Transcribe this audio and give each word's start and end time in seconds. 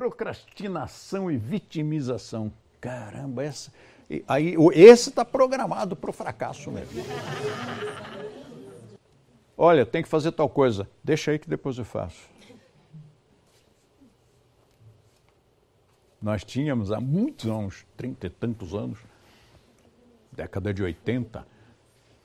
Procrastinação 0.00 1.30
e 1.30 1.36
vitimização. 1.36 2.50
Caramba, 2.80 3.44
essa, 3.44 3.70
aí, 4.26 4.54
esse 4.72 5.10
está 5.10 5.26
programado 5.26 5.94
para 5.94 6.08
o 6.08 6.12
fracasso 6.12 6.70
mesmo. 6.70 7.04
Olha, 9.58 9.84
tem 9.84 10.02
que 10.02 10.08
fazer 10.08 10.32
tal 10.32 10.48
coisa. 10.48 10.88
Deixa 11.04 11.32
aí 11.32 11.38
que 11.38 11.50
depois 11.50 11.76
eu 11.76 11.84
faço. 11.84 12.30
Nós 16.22 16.44
tínhamos 16.44 16.90
há 16.90 16.98
muitos 16.98 17.50
anos, 17.50 17.84
trinta 17.94 18.26
e 18.26 18.30
tantos 18.30 18.74
anos, 18.74 18.98
década 20.32 20.72
de 20.72 20.82
80, 20.82 21.46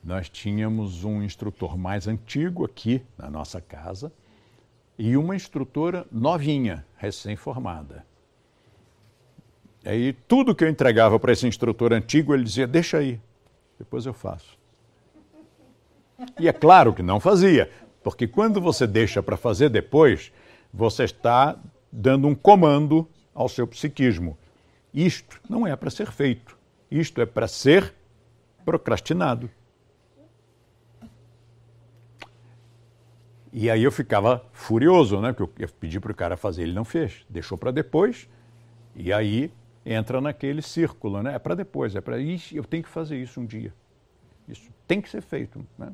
nós 0.01 0.29
tínhamos 0.29 1.03
um 1.03 1.21
instrutor 1.21 1.77
mais 1.77 2.07
antigo 2.07 2.63
aqui 2.63 3.03
na 3.17 3.29
nossa 3.29 3.59
casa 3.59 4.13
e 4.97 5.17
uma 5.17 5.35
instrutora 5.35 6.05
novinha, 6.11 6.85
recém-formada. 6.97 8.05
Aí 9.83 10.13
tudo 10.27 10.55
que 10.55 10.63
eu 10.63 10.69
entregava 10.69 11.19
para 11.19 11.31
esse 11.31 11.45
instrutor 11.45 11.93
antigo, 11.93 12.33
ele 12.33 12.43
dizia: 12.43 12.65
Deixa 12.65 12.97
aí, 12.97 13.19
depois 13.77 14.05
eu 14.05 14.13
faço. 14.13 14.57
E 16.39 16.47
é 16.47 16.53
claro 16.53 16.93
que 16.93 17.03
não 17.03 17.19
fazia, 17.19 17.69
porque 18.03 18.27
quando 18.27 18.61
você 18.61 18.87
deixa 18.87 19.21
para 19.21 19.37
fazer 19.37 19.69
depois, 19.69 20.31
você 20.73 21.03
está 21.03 21.57
dando 21.91 22.27
um 22.27 22.33
comando 22.33 23.07
ao 23.33 23.49
seu 23.49 23.67
psiquismo. 23.67 24.37
Isto 24.93 25.39
não 25.49 25.67
é 25.67 25.75
para 25.75 25.89
ser 25.89 26.11
feito, 26.11 26.57
isto 26.89 27.21
é 27.21 27.25
para 27.25 27.47
ser 27.47 27.93
procrastinado. 28.63 29.49
E 33.57 33.69
aí 33.69 33.85
eu 33.85 33.91
ficava 33.91 34.45
furioso, 34.51 35.21
né? 35.21 35.31
Porque 35.31 35.63
eu 35.63 35.69
pedi 35.79 35.97
para 35.97 36.11
o 36.11 36.15
cara 36.15 36.35
fazer, 36.35 36.63
ele 36.63 36.73
não 36.73 36.83
fez, 36.83 37.25
deixou 37.29 37.57
para 37.57 37.71
depois, 37.71 38.27
e 38.93 39.13
aí 39.13 39.49
entra 39.85 40.19
naquele 40.19 40.61
círculo, 40.61 41.23
né? 41.23 41.35
É 41.35 41.39
para 41.39 41.55
depois, 41.55 41.95
é 41.95 42.01
para 42.01 42.19
isso, 42.19 42.53
eu 42.53 42.65
tenho 42.65 42.83
que 42.83 42.89
fazer 42.89 43.15
isso 43.15 43.39
um 43.39 43.45
dia. 43.45 43.73
Isso 44.45 44.69
tem 44.85 44.99
que 44.99 45.09
ser 45.09 45.21
feito, 45.21 45.65
né? 45.77 45.93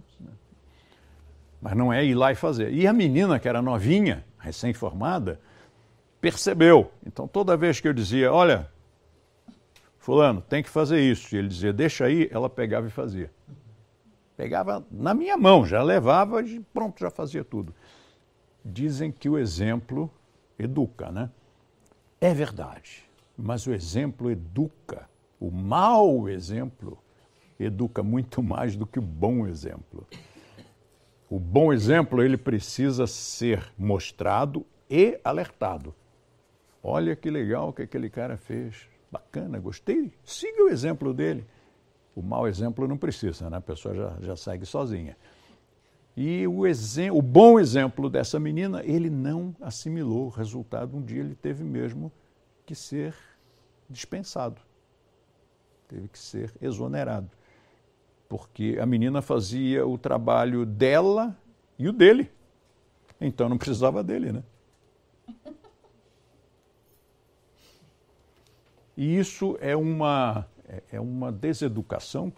Mas 1.62 1.78
não 1.78 1.94
é 1.94 2.04
ir 2.04 2.16
lá 2.16 2.32
e 2.32 2.36
fazer. 2.36 2.74
E 2.74 2.88
a 2.88 2.94
menina 2.94 3.40
que 3.40 3.48
era 3.48 3.62
novinha, 3.62 4.26
recém-formada, 4.40 5.40
percebeu. 6.20 6.92
Então 7.06 7.28
toda 7.28 7.56
vez 7.56 7.80
que 7.80 7.88
eu 7.88 7.94
dizia, 7.94 8.34
olha, 8.34 8.68
fulano, 10.00 10.42
tem 10.42 10.64
que 10.64 10.70
fazer 10.70 11.00
isso, 11.00 11.36
e 11.36 11.38
ele 11.38 11.50
dizia, 11.50 11.72
deixa 11.72 12.06
aí, 12.06 12.28
ela 12.32 12.50
pegava 12.50 12.88
e 12.88 12.90
fazia. 12.90 13.30
Pegava 14.36 14.86
na 14.90 15.14
minha 15.14 15.38
mão, 15.38 15.66
já 15.66 15.84
levava 15.84 16.42
e 16.42 16.60
pronto, 16.60 17.00
já 17.00 17.10
fazia 17.10 17.44
tudo. 17.44 17.74
Dizem 18.64 19.12
que 19.12 19.30
o 19.30 19.38
exemplo 19.38 20.10
educa, 20.58 21.12
né? 21.12 21.30
É 22.20 22.34
verdade, 22.34 23.04
mas 23.38 23.66
o 23.66 23.74
exemplo 23.74 24.30
educa. 24.30 25.10
O 25.40 25.50
mau 25.50 26.30
exemplo 26.30 26.98
educa 27.60 28.04
muito 28.04 28.44
mais 28.44 28.76
do 28.76 28.86
que 28.86 29.00
o 29.00 29.02
bom 29.02 29.48
exemplo. 29.48 30.08
O 31.30 31.40
bom 31.40 31.72
exemplo, 31.72 32.22
ele 32.22 32.38
precisa 32.38 33.08
ser 33.08 33.72
mostrado 33.78 34.66
e 34.90 35.20
alertado. 35.24 35.96
Olha 36.84 37.16
que 37.16 37.30
legal 37.30 37.72
que 37.72 37.84
aquele 37.84 38.10
cara 38.10 38.38
fez. 38.38 38.88
Bacana, 39.10 39.60
gostei. 39.60 40.12
Siga 40.24 40.64
o 40.64 40.70
exemplo 40.70 41.14
dele. 41.14 41.46
O 42.16 42.22
mau 42.22 42.48
exemplo 42.48 42.88
não 42.88 42.98
precisa, 42.98 43.50
né? 43.50 43.58
a 43.58 43.62
pessoa 43.62 43.96
já, 43.96 44.18
já 44.20 44.36
segue 44.36 44.66
sozinha. 44.66 45.16
E 46.16 46.46
o, 46.46 46.64
o 47.16 47.22
bom 47.22 47.60
exemplo 47.60 48.10
dessa 48.10 48.40
menina, 48.40 48.84
ele 48.84 49.10
não 49.10 49.56
assimilou 49.62 50.26
o 50.26 50.30
resultado. 50.30 50.98
Um 50.98 51.02
dia 51.02 51.22
ele 51.22 51.36
teve 51.36 51.64
mesmo 51.64 52.12
que 52.66 52.76
ser 52.76 53.16
dispensado, 53.90 54.62
teve 55.88 56.08
que 56.08 56.20
ser 56.20 56.54
exonerado, 56.62 57.30
porque 58.28 58.78
a 58.82 58.86
menina 58.86 59.22
fazia 59.22 59.86
o 59.86 59.98
trabalho 59.98 60.66
dela 60.66 61.36
e 61.78 61.88
o 61.88 61.94
dele. 61.94 62.32
Então 63.20 63.48
não 63.48 63.58
precisava 63.58 64.04
dele, 64.04 64.32
né? 64.32 64.44
E 68.96 69.18
isso 69.18 69.58
é 69.62 69.76
uma 69.76 70.46
é, 70.72 70.84
é 70.94 71.00
uma 71.00 71.32
deseducação 71.32 72.32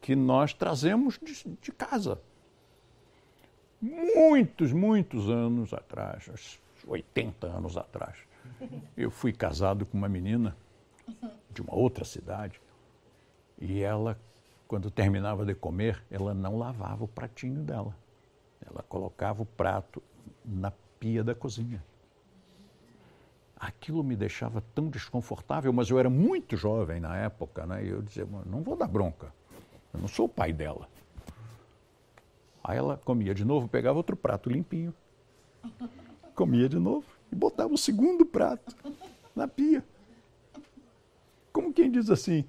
que 0.00 0.14
nós 0.14 0.54
trazemos 0.54 1.18
de, 1.20 1.44
de 1.60 1.72
casa. 1.72 2.20
Muitos, 3.80 4.72
muitos 4.72 5.28
anos 5.28 5.74
atrás, 5.74 6.60
80 6.86 7.46
anos 7.48 7.76
atrás, 7.76 8.16
eu 8.96 9.10
fui 9.10 9.32
casado 9.32 9.84
com 9.84 9.98
uma 9.98 10.08
menina 10.08 10.56
de 11.50 11.60
uma 11.60 11.74
outra 11.74 12.04
cidade 12.04 12.60
e 13.60 13.82
ela, 13.82 14.18
quando 14.68 14.90
terminava 14.90 15.44
de 15.44 15.54
comer, 15.54 16.02
ela 16.10 16.32
não 16.32 16.56
lavava 16.56 17.04
o 17.04 17.08
pratinho 17.08 17.62
dela. 17.62 17.96
Ela 18.64 18.84
colocava 18.88 19.42
o 19.42 19.46
prato 19.46 20.00
na 20.44 20.72
pia 21.00 21.24
da 21.24 21.34
cozinha 21.34 21.82
aquilo 23.62 24.02
me 24.02 24.16
deixava 24.16 24.60
tão 24.74 24.88
desconfortável, 24.88 25.72
mas 25.72 25.88
eu 25.88 25.96
era 25.96 26.10
muito 26.10 26.56
jovem 26.56 26.98
na 26.98 27.16
época, 27.16 27.64
né? 27.64 27.84
E 27.84 27.90
eu 27.90 28.02
dizia, 28.02 28.26
não 28.44 28.60
vou 28.60 28.74
dar 28.74 28.88
bronca, 28.88 29.32
eu 29.94 30.00
não 30.00 30.08
sou 30.08 30.26
o 30.26 30.28
pai 30.28 30.52
dela. 30.52 30.88
Aí 32.64 32.76
ela 32.76 33.00
comia 33.04 33.32
de 33.32 33.44
novo, 33.44 33.68
pegava 33.68 33.96
outro 33.96 34.16
prato 34.16 34.50
limpinho, 34.50 34.92
comia 36.34 36.68
de 36.68 36.78
novo 36.80 37.06
e 37.30 37.36
botava 37.36 37.72
o 37.72 37.78
segundo 37.78 38.26
prato 38.26 38.74
na 39.34 39.46
pia. 39.46 39.84
Como 41.52 41.72
quem 41.72 41.88
diz 41.88 42.10
assim, 42.10 42.44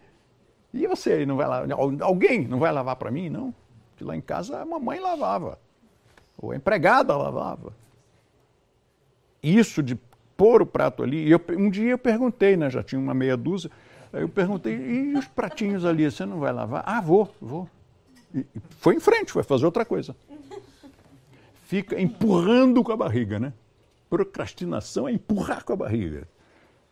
e 0.74 0.88
você 0.88 1.14
aí 1.14 1.26
não 1.28 1.38
vai 1.38 1.48
lavar? 1.48 1.72
Alguém 2.02 2.48
não 2.48 2.58
vai 2.58 2.72
lavar 2.72 2.96
para 2.96 3.12
mim? 3.12 3.30
Não. 3.30 3.54
Porque 3.92 4.04
lá 4.04 4.16
em 4.16 4.22
casa 4.22 4.60
a 4.60 4.66
mamãe 4.66 5.00
lavava, 5.00 5.60
ou 6.36 6.50
a 6.50 6.56
empregada 6.56 7.16
lavava. 7.16 7.72
Isso 9.44 9.84
de 9.84 10.00
pôr 10.44 10.62
o 10.62 10.66
prato 10.66 11.02
ali. 11.02 11.26
E 11.26 11.32
eu, 11.32 11.42
um 11.52 11.70
dia 11.70 11.92
eu 11.92 11.98
perguntei, 11.98 12.58
né, 12.58 12.70
já 12.70 12.84
tinha 12.84 13.00
uma 13.00 13.14
meia 13.14 13.38
dúzia, 13.38 13.72
aí 14.12 14.24
eu 14.24 14.28
perguntei, 14.28 14.76
e 14.76 15.18
os 15.18 15.26
pratinhos 15.26 15.86
ali, 15.86 16.12
você 16.12 16.26
não 16.26 16.38
vai 16.38 16.52
lavar? 16.52 16.84
Ah, 16.86 17.00
vou, 17.00 17.34
vou. 17.40 17.70
E 18.36 18.46
foi 18.72 18.96
em 18.96 19.00
frente, 19.00 19.32
foi 19.32 19.42
fazer 19.42 19.64
outra 19.64 19.86
coisa. 19.86 20.14
Fica 21.66 21.98
empurrando 21.98 22.84
com 22.84 22.92
a 22.92 22.98
barriga, 22.98 23.40
né? 23.40 23.54
Procrastinação 24.10 25.08
é 25.08 25.14
empurrar 25.14 25.64
com 25.64 25.72
a 25.72 25.78
barriga. 25.78 26.28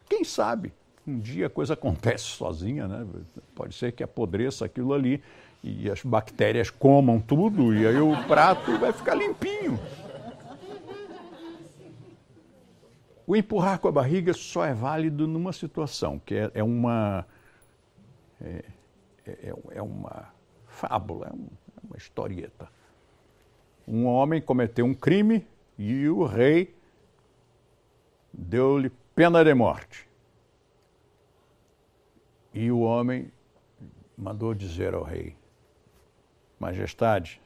Quem 0.08 0.24
sabe? 0.24 0.72
Um 1.06 1.20
dia 1.20 1.48
a 1.48 1.50
coisa 1.50 1.74
acontece 1.74 2.24
sozinha, 2.24 2.88
né? 2.88 3.06
Pode 3.54 3.76
ser 3.76 3.92
que 3.92 4.02
apodreça 4.02 4.64
aquilo 4.64 4.94
ali 4.94 5.22
e 5.62 5.92
as 5.92 6.02
bactérias 6.04 6.70
comam 6.70 7.20
tudo 7.20 7.76
e 7.76 7.86
aí 7.86 8.00
o 8.00 8.16
prato 8.28 8.78
vai 8.78 8.94
ficar 8.94 9.14
limpinho. 9.14 9.78
O 13.26 13.36
empurrar 13.36 13.80
com 13.80 13.88
a 13.88 13.92
barriga 13.92 14.34
só 14.34 14.66
é 14.66 14.74
válido 14.74 15.28
numa 15.28 15.54
situação, 15.54 16.20
que 16.20 16.36
é, 16.36 16.52
é 16.54 16.64
uma. 16.64 17.26
É, 18.42 18.66
é, 19.26 19.54
é, 19.72 19.82
uma 19.82 20.34
fábula, 20.66 21.28
é, 21.28 21.30
é 21.30 21.80
uma 21.84 21.98
historieta. 21.98 22.68
Um 23.88 24.06
homem 24.06 24.42
cometeu 24.42 24.86
um 24.86 24.94
crime 24.94 25.48
e 25.78 26.08
o 26.08 26.26
rei 26.26 26.76
deu-lhe 28.34 28.90
pena 29.14 29.44
de 29.44 29.53
morte. 29.53 30.08
E 32.53 32.72
o 32.72 32.80
homem 32.80 33.32
mandou 34.18 34.53
dizer 34.53 34.94
ao 34.94 35.03
rei: 35.03 35.36
Majestade, 36.59 37.42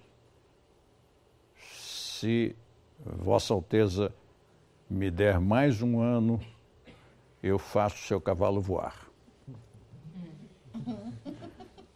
se 1.57 2.55
Vossa 2.99 3.53
Alteza 3.53 4.13
me 4.89 5.09
der 5.09 5.39
mais 5.39 5.81
um 5.81 5.99
ano, 5.99 6.39
eu 7.41 7.57
faço 7.57 7.97
seu 8.07 8.21
cavalo 8.21 8.61
voar. 8.61 9.07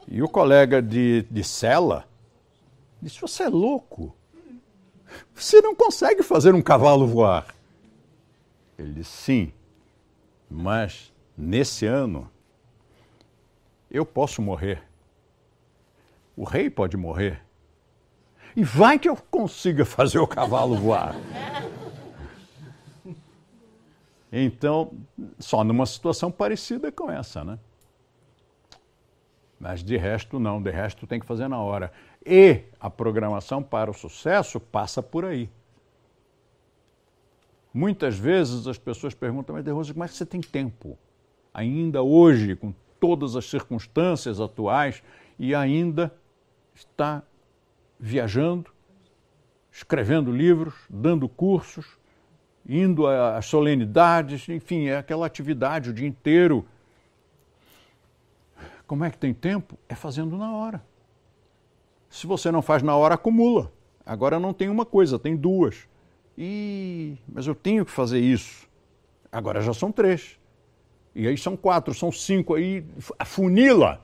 E 0.07 0.21
o 0.23 0.27
colega 0.27 0.81
de, 0.81 1.23
de 1.29 1.43
cela 1.43 2.07
disse: 3.01 3.21
Você 3.21 3.43
é 3.43 3.49
louco. 3.49 4.15
Você 5.33 5.61
não 5.61 5.75
consegue 5.75 6.23
fazer 6.23 6.53
um 6.53 6.61
cavalo 6.61 7.05
voar. 7.05 7.53
Ele 8.77 8.93
disse: 8.93 9.11
Sim, 9.11 9.53
mas 10.49 11.13
nesse 11.37 11.85
ano 11.85 12.29
eu 13.89 14.05
posso 14.05 14.41
morrer. 14.41 14.83
O 16.35 16.43
rei 16.43 16.69
pode 16.69 16.95
morrer. 16.97 17.41
E 18.55 18.63
vai 18.63 18.97
que 18.97 19.07
eu 19.07 19.15
consiga 19.15 19.85
fazer 19.85 20.19
o 20.19 20.27
cavalo 20.27 20.75
voar. 20.75 21.13
Então, 24.31 24.93
só 25.39 25.63
numa 25.63 25.85
situação 25.85 26.31
parecida 26.31 26.91
com 26.91 27.09
essa, 27.11 27.43
né? 27.43 27.57
Mas 29.59 29.83
de 29.83 29.97
resto, 29.97 30.39
não, 30.39 30.61
de 30.61 30.71
resto 30.71 31.05
tem 31.05 31.19
que 31.19 31.25
fazer 31.25 31.47
na 31.47 31.59
hora. 31.59 31.91
E 32.25 32.63
a 32.79 32.89
programação 32.89 33.61
para 33.61 33.91
o 33.91 33.93
sucesso 33.93 34.59
passa 34.59 35.03
por 35.03 35.25
aí. 35.25 35.49
Muitas 37.73 38.17
vezes 38.17 38.67
as 38.67 38.77
pessoas 38.77 39.13
perguntam, 39.13 39.55
mas 39.55 39.65
De 39.65 39.71
Rosa, 39.71 39.93
como 39.93 40.03
é 40.03 40.07
que 40.07 40.13
você 40.13 40.25
tem 40.25 40.41
tempo? 40.41 40.97
Ainda 41.53 42.01
hoje, 42.01 42.55
com 42.55 42.73
todas 42.99 43.35
as 43.35 43.45
circunstâncias 43.45 44.39
atuais, 44.39 45.03
e 45.37 45.53
ainda 45.53 46.13
está 46.73 47.21
viajando, 47.99 48.71
escrevendo 49.71 50.31
livros, 50.31 50.73
dando 50.89 51.27
cursos, 51.27 51.98
indo 52.67 53.07
às 53.07 53.45
solenidades, 53.45 54.47
enfim, 54.49 54.87
é 54.87 54.97
aquela 54.97 55.25
atividade 55.25 55.89
o 55.89 55.93
dia 55.93 56.07
inteiro. 56.07 56.65
Como 58.85 59.03
é 59.03 59.09
que 59.11 59.17
tem 59.17 59.33
tempo? 59.33 59.77
É 59.87 59.95
fazendo 59.95 60.37
na 60.37 60.51
hora. 60.53 60.83
Se 62.09 62.25
você 62.25 62.51
não 62.51 62.61
faz 62.61 62.81
na 62.81 62.95
hora, 62.95 63.15
acumula. 63.15 63.71
Agora 64.05 64.39
não 64.39 64.53
tem 64.53 64.69
uma 64.69 64.85
coisa, 64.85 65.19
tem 65.19 65.35
duas. 65.35 65.87
E 66.37 67.17
mas 67.27 67.45
eu 67.45 67.53
tenho 67.53 67.85
que 67.85 67.91
fazer 67.91 68.19
isso. 68.19 68.67
Agora 69.31 69.61
já 69.61 69.73
são 69.73 69.91
três. 69.91 70.39
E 71.13 71.27
aí 71.27 71.37
são 71.37 71.55
quatro, 71.55 71.93
são 71.93 72.11
cinco, 72.11 72.55
aí 72.55 72.83
afunila. 73.17 74.01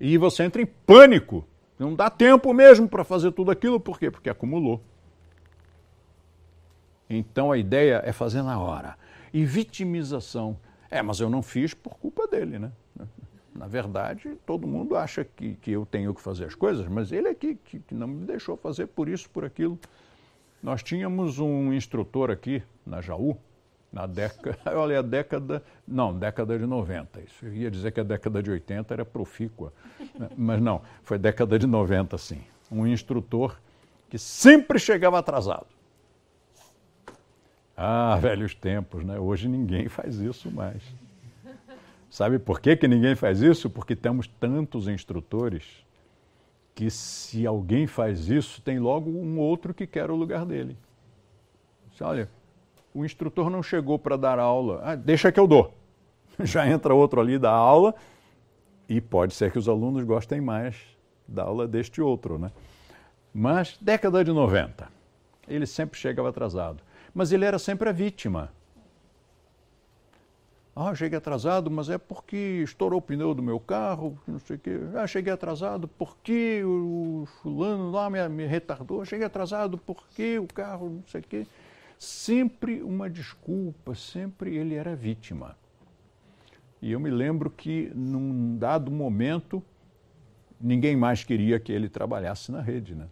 E 0.00 0.16
você 0.16 0.44
entra 0.44 0.62
em 0.62 0.66
pânico. 0.66 1.44
Não 1.78 1.94
dá 1.94 2.08
tempo 2.08 2.52
mesmo 2.52 2.88
para 2.88 3.04
fazer 3.04 3.32
tudo 3.32 3.50
aquilo, 3.50 3.78
por 3.78 3.98
quê? 3.98 4.10
Porque 4.10 4.30
acumulou. 4.30 4.82
Então 7.08 7.50
a 7.50 7.58
ideia 7.58 8.02
é 8.04 8.12
fazer 8.12 8.42
na 8.42 8.58
hora. 8.58 8.96
E 9.32 9.44
vitimização. 9.44 10.56
É, 10.90 11.02
mas 11.02 11.20
eu 11.20 11.28
não 11.28 11.42
fiz 11.42 11.74
por 11.74 11.94
culpa 11.98 12.26
dele, 12.26 12.58
né? 12.58 12.72
Na 13.54 13.66
verdade, 13.66 14.36
todo 14.46 14.68
mundo 14.68 14.96
acha 14.96 15.24
que, 15.24 15.54
que 15.56 15.72
eu 15.72 15.84
tenho 15.84 16.14
que 16.14 16.20
fazer 16.20 16.44
as 16.44 16.54
coisas, 16.54 16.86
mas 16.86 17.10
ele 17.10 17.26
é 17.26 17.34
que, 17.34 17.56
que, 17.56 17.80
que 17.80 17.94
não 17.94 18.06
me 18.06 18.24
deixou 18.24 18.56
fazer 18.56 18.86
por 18.86 19.08
isso, 19.08 19.28
por 19.28 19.44
aquilo. 19.44 19.76
Nós 20.62 20.80
tínhamos 20.80 21.40
um 21.40 21.72
instrutor 21.72 22.30
aqui 22.30 22.62
na 22.86 23.00
Jaú, 23.00 23.36
na 23.92 24.06
década, 24.06 24.58
olha, 24.78 25.00
a 25.00 25.02
década, 25.02 25.62
não, 25.86 26.16
década 26.16 26.56
de 26.56 26.66
90. 26.66 27.20
Isso 27.20 27.46
eu 27.46 27.52
ia 27.52 27.70
dizer 27.70 27.90
que 27.90 27.98
a 27.98 28.04
década 28.04 28.40
de 28.40 28.48
80 28.48 28.94
era 28.94 29.04
profícua, 29.04 29.72
né? 30.16 30.28
mas 30.36 30.60
não, 30.60 30.80
foi 31.02 31.18
década 31.18 31.58
de 31.58 31.66
90 31.66 32.16
sim. 32.16 32.40
Um 32.70 32.86
instrutor 32.86 33.58
que 34.08 34.18
sempre 34.18 34.78
chegava 34.78 35.18
atrasado. 35.18 35.66
Ah, 37.80 38.16
velhos 38.20 38.56
tempos, 38.56 39.04
né? 39.04 39.20
Hoje 39.20 39.48
ninguém 39.48 39.88
faz 39.88 40.16
isso 40.16 40.50
mais. 40.50 40.82
Sabe 42.10 42.38
por 42.38 42.60
que, 42.60 42.74
que 42.74 42.88
ninguém 42.88 43.14
faz 43.14 43.40
isso? 43.40 43.70
Porque 43.70 43.94
temos 43.94 44.26
tantos 44.26 44.88
instrutores 44.88 45.62
que 46.74 46.90
se 46.90 47.46
alguém 47.46 47.86
faz 47.86 48.28
isso, 48.28 48.60
tem 48.62 48.78
logo 48.78 49.10
um 49.10 49.38
outro 49.38 49.72
que 49.72 49.86
quer 49.86 50.10
o 50.10 50.16
lugar 50.16 50.44
dele. 50.44 50.76
Você 51.92 52.02
olha, 52.02 52.28
o 52.94 53.04
instrutor 53.04 53.50
não 53.50 53.62
chegou 53.62 53.98
para 53.98 54.16
dar 54.16 54.38
aula, 54.38 54.80
ah, 54.82 54.94
deixa 54.96 55.30
que 55.30 55.38
eu 55.38 55.46
dou. 55.46 55.74
Já 56.40 56.66
entra 56.68 56.94
outro 56.94 57.20
ali 57.20 57.38
da 57.38 57.50
aula 57.50 57.94
e 58.88 59.00
pode 59.00 59.34
ser 59.34 59.52
que 59.52 59.58
os 59.58 59.68
alunos 59.68 60.02
gostem 60.04 60.40
mais 60.40 60.76
da 61.26 61.44
aula 61.44 61.68
deste 61.68 62.00
outro, 62.00 62.38
né? 62.38 62.50
Mas 63.34 63.76
década 63.80 64.24
de 64.24 64.32
90, 64.32 64.88
ele 65.46 65.66
sempre 65.66 65.98
chegava 65.98 66.30
atrasado, 66.30 66.82
mas 67.18 67.32
ele 67.32 67.44
era 67.44 67.58
sempre 67.58 67.88
a 67.88 67.92
vítima. 67.92 68.52
Ah, 70.74 70.94
cheguei 70.94 71.18
atrasado, 71.18 71.68
mas 71.68 71.90
é 71.90 71.98
porque 71.98 72.60
estourou 72.62 73.00
o 73.00 73.02
pneu 73.02 73.34
do 73.34 73.42
meu 73.42 73.58
carro, 73.58 74.16
não 74.24 74.38
sei 74.38 74.54
o 74.54 74.58
quê. 74.60 74.78
Ah, 74.94 75.04
cheguei 75.04 75.32
atrasado 75.32 75.88
porque 75.88 76.62
o 76.64 77.26
fulano 77.42 77.90
lá 77.90 78.08
me, 78.08 78.28
me 78.28 78.46
retardou. 78.46 79.04
Cheguei 79.04 79.26
atrasado 79.26 79.76
porque 79.76 80.38
o 80.38 80.46
carro, 80.46 80.90
não 80.90 81.02
sei 81.08 81.20
o 81.20 81.24
quê. 81.24 81.44
Sempre 81.98 82.84
uma 82.84 83.10
desculpa, 83.10 83.96
sempre 83.96 84.56
ele 84.56 84.76
era 84.76 84.94
vítima. 84.94 85.56
E 86.80 86.92
eu 86.92 87.00
me 87.00 87.10
lembro 87.10 87.50
que, 87.50 87.90
num 87.96 88.56
dado 88.56 88.92
momento, 88.92 89.60
ninguém 90.60 90.94
mais 90.94 91.24
queria 91.24 91.58
que 91.58 91.72
ele 91.72 91.88
trabalhasse 91.88 92.52
na 92.52 92.60
rede, 92.60 92.94
né? 92.94 93.08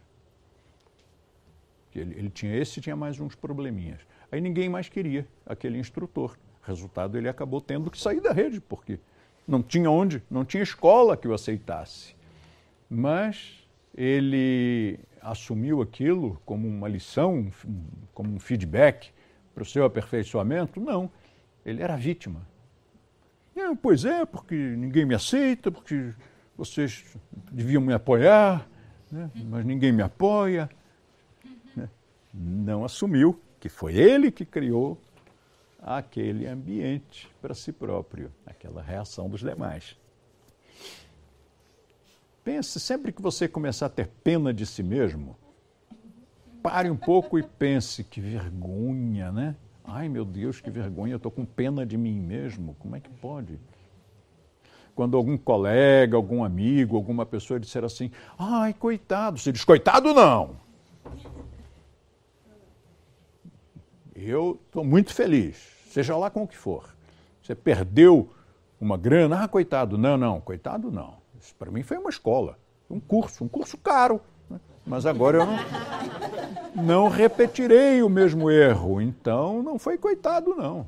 Ele, 1.98 2.14
ele 2.18 2.30
tinha 2.30 2.54
esse 2.56 2.78
e 2.78 2.82
tinha 2.82 2.96
mais 2.96 3.18
uns 3.20 3.34
probleminhas. 3.34 4.00
Aí 4.30 4.40
ninguém 4.40 4.68
mais 4.68 4.88
queria 4.88 5.26
aquele 5.44 5.78
instrutor. 5.78 6.36
Resultado, 6.62 7.16
ele 7.16 7.28
acabou 7.28 7.60
tendo 7.60 7.90
que 7.90 7.98
sair 8.00 8.20
da 8.20 8.32
rede, 8.32 8.60
porque 8.60 8.98
não 9.46 9.62
tinha 9.62 9.88
onde, 9.88 10.22
não 10.28 10.44
tinha 10.44 10.62
escola 10.62 11.16
que 11.16 11.28
o 11.28 11.32
aceitasse. 11.32 12.16
Mas 12.90 13.64
ele 13.96 14.98
assumiu 15.20 15.80
aquilo 15.80 16.40
como 16.44 16.66
uma 16.68 16.88
lição, 16.88 17.50
como 18.12 18.34
um 18.34 18.38
feedback 18.38 19.10
para 19.54 19.62
o 19.62 19.66
seu 19.66 19.84
aperfeiçoamento? 19.84 20.80
Não, 20.80 21.10
ele 21.64 21.82
era 21.82 21.96
vítima. 21.96 22.46
É, 23.56 23.74
pois 23.74 24.04
é, 24.04 24.24
porque 24.26 24.54
ninguém 24.54 25.06
me 25.06 25.14
aceita, 25.14 25.70
porque 25.70 26.12
vocês 26.56 27.04
deviam 27.50 27.80
me 27.80 27.92
apoiar, 27.94 28.68
né? 29.10 29.30
mas 29.46 29.64
ninguém 29.64 29.92
me 29.92 30.02
apoia. 30.02 30.68
Não 32.38 32.84
assumiu 32.84 33.40
que 33.58 33.70
foi 33.70 33.96
ele 33.96 34.30
que 34.30 34.44
criou 34.44 34.98
aquele 35.80 36.46
ambiente 36.46 37.30
para 37.40 37.54
si 37.54 37.72
próprio, 37.72 38.30
aquela 38.44 38.82
reação 38.82 39.28
dos 39.30 39.40
demais. 39.40 39.96
Pense, 42.44 42.78
sempre 42.78 43.10
que 43.10 43.22
você 43.22 43.48
começar 43.48 43.86
a 43.86 43.88
ter 43.88 44.08
pena 44.22 44.52
de 44.52 44.66
si 44.66 44.82
mesmo, 44.82 45.36
pare 46.62 46.90
um 46.90 46.96
pouco 46.96 47.38
e 47.38 47.42
pense, 47.42 48.04
que 48.04 48.20
vergonha, 48.20 49.32
né? 49.32 49.56
Ai 49.82 50.08
meu 50.08 50.24
Deus, 50.24 50.60
que 50.60 50.70
vergonha, 50.70 51.14
eu 51.14 51.16
estou 51.16 51.32
com 51.32 51.44
pena 51.44 51.86
de 51.86 51.96
mim 51.96 52.20
mesmo, 52.20 52.76
como 52.78 52.96
é 52.96 53.00
que 53.00 53.08
pode? 53.08 53.58
Quando 54.94 55.16
algum 55.16 55.38
colega, 55.38 56.16
algum 56.16 56.44
amigo, 56.44 56.96
alguma 56.96 57.24
pessoa 57.24 57.58
disser 57.58 57.84
assim, 57.84 58.10
ai, 58.38 58.74
coitado, 58.74 59.38
você 59.38 59.50
diz, 59.50 59.64
coitado 59.64 60.12
não. 60.12 60.65
Eu 64.16 64.58
estou 64.66 64.84
muito 64.84 65.12
feliz 65.12 65.76
seja 65.96 66.14
lá 66.14 66.28
com 66.28 66.42
o 66.42 66.46
que 66.46 66.56
for. 66.56 66.94
Você 67.42 67.54
perdeu 67.54 68.28
uma 68.78 68.98
grana, 68.98 69.42
ah, 69.42 69.48
coitado. 69.48 69.96
Não, 69.96 70.18
não, 70.18 70.42
coitado 70.42 70.90
não. 70.90 71.14
Isso 71.40 71.54
para 71.54 71.70
mim 71.70 71.82
foi 71.82 71.96
uma 71.96 72.10
escola, 72.10 72.58
um 72.90 73.00
curso, 73.00 73.42
um 73.42 73.48
curso 73.48 73.78
caro. 73.78 74.20
Né? 74.50 74.60
Mas 74.86 75.06
agora 75.06 75.38
eu 75.38 75.46
não, 75.46 76.84
não 76.84 77.08
repetirei 77.08 78.02
o 78.02 78.10
mesmo 78.10 78.50
erro, 78.50 79.00
então 79.00 79.62
não 79.62 79.78
foi 79.78 79.96
coitado, 79.96 80.54
não. 80.54 80.86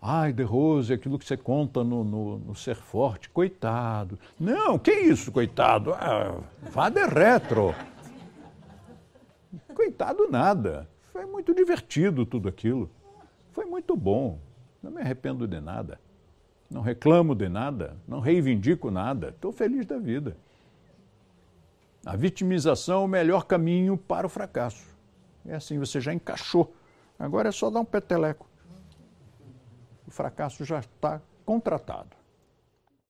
Ai, 0.00 0.32
De 0.32 0.44
Rose, 0.44 0.92
aquilo 0.92 1.18
que 1.18 1.24
você 1.24 1.36
conta 1.36 1.82
no, 1.82 2.04
no, 2.04 2.38
no, 2.38 2.54
Ser 2.54 2.76
Forte, 2.76 3.28
coitado. 3.30 4.16
Não, 4.38 4.78
que 4.78 4.92
isso, 4.92 5.32
coitado? 5.32 5.92
Ah, 5.94 6.38
vá 6.70 6.88
de 6.88 7.04
retro. 7.04 7.74
Coitado 9.74 10.28
nada. 10.30 10.88
Foi 11.16 11.24
muito 11.24 11.54
divertido 11.54 12.26
tudo 12.26 12.46
aquilo. 12.46 12.90
Foi 13.50 13.64
muito 13.64 13.96
bom, 13.96 14.38
não 14.82 14.90
me 14.90 15.00
arrependo 15.00 15.48
de 15.48 15.58
nada, 15.58 15.98
não 16.70 16.82
reclamo 16.82 17.34
de 17.34 17.48
nada, 17.48 17.96
não 18.06 18.20
reivindico 18.20 18.90
nada, 18.90 19.30
estou 19.30 19.50
feliz 19.50 19.86
da 19.86 19.96
vida. 19.96 20.36
A 22.04 22.14
vitimização 22.14 23.00
é 23.00 23.04
o 23.06 23.08
melhor 23.08 23.46
caminho 23.46 23.96
para 23.96 24.26
o 24.26 24.28
fracasso. 24.28 24.94
É 25.46 25.54
assim, 25.54 25.78
você 25.78 26.02
já 26.02 26.12
encaixou. 26.12 26.74
Agora 27.18 27.48
é 27.48 27.52
só 27.52 27.70
dar 27.70 27.80
um 27.80 27.84
peteleco. 27.84 28.46
O 30.06 30.10
fracasso 30.10 30.66
já 30.66 30.80
está 30.80 31.22
contratado. 31.46 32.14